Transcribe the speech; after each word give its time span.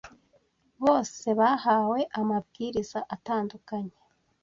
bose 0.83 1.27
bahawe 1.39 1.99
amabwiriza 2.19 2.99
atandukanye 3.15 3.95